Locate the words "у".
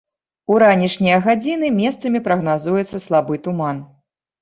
0.53-0.55